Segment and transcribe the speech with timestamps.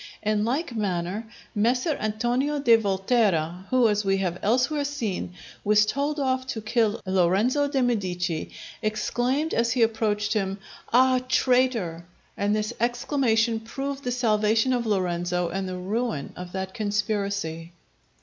[0.23, 6.19] In like manner Messer Antonio of Volterra, who as we have elsewhere seen was told
[6.19, 8.49] off to kill Lorenzo de' Medici,
[8.81, 10.57] exclaimed as he approached him,
[10.91, 12.03] "Ah traitor!"
[12.35, 17.71] and this exclamation proved the salvation of Lorenzo and the ruin of that conspiracy.